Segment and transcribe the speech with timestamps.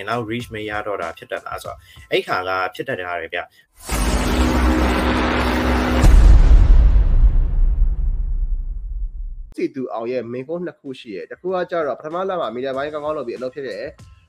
[0.00, 1.78] ရင်လောက် reach မရတော့တာဖြစ်တတ်လားဆိုတော့
[2.12, 3.40] အဲ့ခါကဖြစ်တတ်တယ်ဗျ
[9.56, 13.84] စီတူအောင်ရဲ့ main ကုန်းနှစ်ခုရှိရဲ့တခုကကြတော့ပထမလက်မှာ media ဘိုင်းကောင်းကောင်းလုပ်ပြီးအလုပ်ဖြစ်တယ်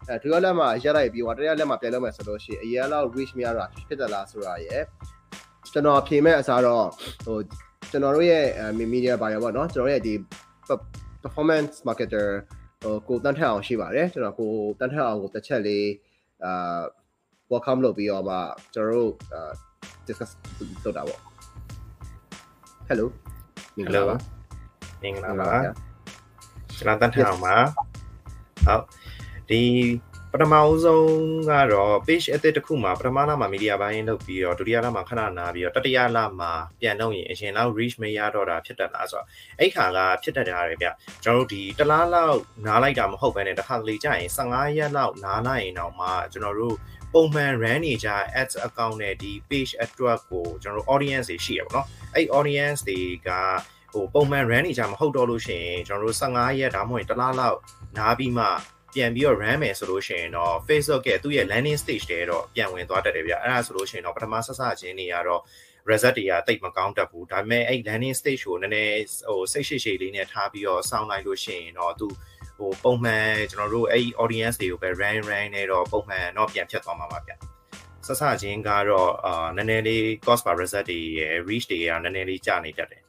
[0.07, 4.83] အဲဒုတိယလက်မှာရက်လိုက်ပြီးဟိုတတိယလက်မှာပြန်လုပ်မယ်ဆိုလို့ရှိရင်အရင်လောက် reach မရတာဖြစ်တယ်လားဆိုတာရဲ့
[5.71, 6.85] ကျွန်တော်ဖြေမဲ့အစားတော့
[7.25, 7.37] ဟို
[7.91, 8.45] ကျွန်တော်တို့ရဲ့
[8.93, 10.13] media buyer ပေါ့နော်ကျွန်တော်ရဲ့ဒီ
[11.23, 12.27] performance marketer
[12.83, 15.87] ဟိုကိုတန်းထက်အောင်ရှိပါတယ်ကျွန်တော်ကိုတန်းထက်အောင်ကိုတစ်ချက်လေး
[16.45, 16.81] အာ
[17.51, 18.37] welcome လုပ်ပြီးတော့မှ
[18.73, 19.51] ကျွန်တော်တို့အာ
[20.07, 20.31] discuss
[20.83, 21.21] လုပ်တာပေါ့
[22.89, 23.05] hello
[23.75, 24.15] မင်္ဂလာပါ
[25.01, 25.47] မင်္ဂလာပါ
[26.77, 27.55] ကျွန်တော်တန်းထက်အောင်ပါ
[28.65, 28.83] ဟုတ်
[29.49, 29.61] ဒီ
[30.33, 31.09] ပထမအဦးဆုံး
[31.49, 39.25] ကတော့ page အသစ်တစ်ခုမှာပထမလမှာ media buying လုပ်ပြီးတော့ဒုတိယလမှာခဏနာပြီးတော့တတိယလမှာပြန်တော့ရင်အရင်လောက် reach မရတော့တာဖြစ်တတ်လားဆိုတော့
[39.59, 40.87] အဲ့ခါကဖြစ်တတ်တယ်ဗျ
[41.23, 46.75] ကျွန်တော်တို့ဒီတလားလောက်နားလိုက်တာမဟုတ်ဘဲနဲ့တစ်ခါလေကြာရင်15ရက်လောက်နားလိုက်ရင်တော့မှကျွန်တော်တို့
[47.13, 48.09] ပုံမှန် run နေကြ
[48.41, 53.29] ads account နဲ့ဒီ page အတွက်ကိုကျွန်တော်တို့ audience တွေရှိရပါတော့အဲ့ audience တွေက
[53.93, 57.57] ဟိုပုံမှန် run နေကြမဟုတ်တော့လို့ရှိရင်ကျွန်တော်တို့15ရက်ဒါမှမဟုတ်တလားလောက်
[57.97, 58.45] နားပြီးမှ
[58.93, 65.41] ပြန်ပြီးတော့ run မယ်ဆိုလို့ရှိရင်တော့ Facebook ရဲ့သူ့ရဲ့ landing stage တွေတော့ပြန်ဝင်သွားတတ်တယ်ဗျအဲ့ဒါဆိုလို့ရှိရင်တော့ပထမဆက်စချင်းတွေကတော့
[65.89, 68.95] result တွေကတိတ်မကောင်းတတ်ဘူးဒါပေမဲ့အဲ့ landing stage ကိုနည်းနည်း
[69.27, 72.07] ဟိုစိတ်ရှိရှိလေးနဲ့ထားပြီးတော့စောင်းလိုက်လို့ရှိရင်တော့သူ
[72.57, 77.31] ဟိုပုံမှန်ကျွန်တော်တို့အဲ့ audience တွေကိုပဲ run run နဲ့တော့ပုံမှန်တော့ပြန်ဖြတ်သွားမှာပါဗျ
[78.05, 83.03] ဆက်စချင်းကတော့အာနည်းနည်းလေး cost per result တွေရဲ့ reach တွေကနည်းနည်းလေးကျနေတတ်တယ်